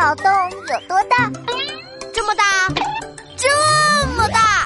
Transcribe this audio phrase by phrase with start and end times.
[0.00, 1.30] 脑洞有多大？
[2.14, 2.42] 这么大，
[3.36, 3.54] 这
[4.16, 4.40] 么大！
[4.40, 4.64] 啊，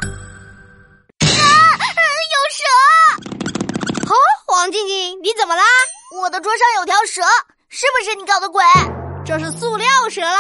[2.31, 2.63] 有蛇！
[4.07, 4.15] 哦，
[4.47, 5.65] 黄静静，你怎么啦？
[6.13, 7.21] 我的桌上有条蛇，
[7.69, 8.63] 是不是你搞的鬼？
[9.27, 10.39] 这是塑料蛇啦！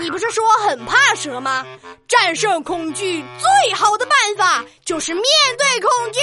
[0.00, 1.64] 你不是说很怕蛇吗？
[2.08, 5.24] 战胜恐惧最好的办法就是面
[5.56, 6.18] 对恐惧。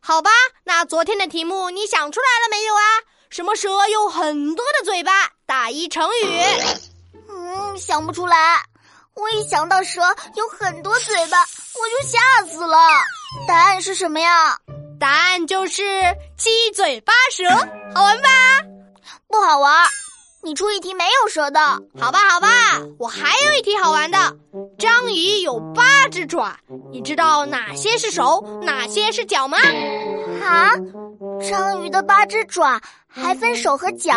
[0.00, 0.30] 好吧，
[0.64, 2.82] 那昨天的题目你想出来了没有啊？
[3.28, 5.30] 什么蛇有很多的嘴巴？
[5.46, 6.40] 打一成语。
[7.28, 8.64] 嗯，想不出来。
[9.14, 10.00] 我一想到蛇
[10.34, 12.76] 有很多嘴巴，我就吓死了。
[13.46, 14.58] 答案是什么呀？
[14.98, 15.82] 答案就是
[16.38, 17.48] 七嘴八舌。
[17.94, 18.28] 好玩吧？
[19.28, 19.86] 不好玩。
[20.50, 21.60] 你出一题没有蛇的，
[21.96, 22.18] 好吧？
[22.28, 22.48] 好吧，
[22.98, 24.18] 我还有一题好玩的。
[24.80, 26.56] 章鱼有八只爪，
[26.90, 29.56] 你知道哪些是手，哪些是脚吗？
[30.42, 30.72] 啊，
[31.48, 34.12] 章鱼的八只爪还分手和脚？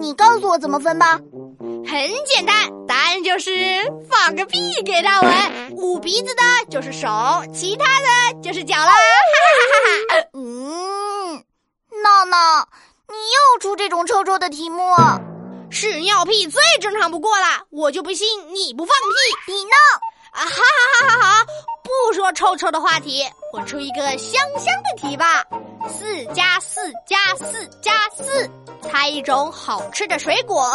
[0.00, 1.20] 你告诉我怎么分吧。
[1.86, 3.52] 很简单，答案就是
[4.10, 5.30] 放个屁给他闻。
[5.76, 7.06] 捂鼻子的就是手，
[7.54, 8.86] 其他的就是脚啦。
[8.86, 10.28] 哈哈哈哈！
[10.34, 11.44] 嗯，
[12.02, 12.68] 闹闹。
[13.06, 14.82] 你又出这种臭臭的题目，
[15.70, 18.94] 屎尿屁最正常不过了，我就不信你不放
[19.46, 19.52] 屁。
[19.52, 19.70] 你呢？
[20.32, 21.46] 啊哈哈哈哈哈！
[21.84, 25.44] 不说臭臭的话题，我出一个香香的题吧。
[25.88, 28.50] 四加四加四加四，
[28.82, 30.72] 猜一种好吃的水果。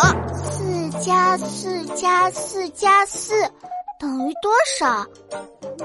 [0.49, 3.41] 四加四加四加四
[3.99, 5.05] 等于多少？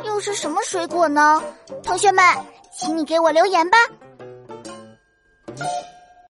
[0.04, 1.42] 又是什么水果呢？
[1.82, 2.24] 同学们，
[2.78, 3.78] 请你给我留言吧。